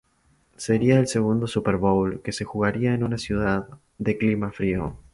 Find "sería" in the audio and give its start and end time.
0.57-0.97